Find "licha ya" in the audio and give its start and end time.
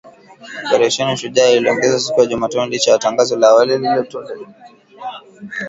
2.65-2.97